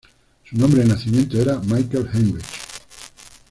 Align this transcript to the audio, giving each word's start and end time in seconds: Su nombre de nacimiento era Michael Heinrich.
Su 0.45 0.57
nombre 0.57 0.81
de 0.81 0.87
nacimiento 0.87 1.39
era 1.39 1.59
Michael 1.59 2.09
Heinrich. 2.11 2.45